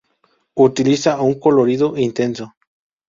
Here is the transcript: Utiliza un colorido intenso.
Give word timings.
Utiliza 0.55 1.21
un 1.21 1.39
colorido 1.39 1.95
intenso. 1.95 2.55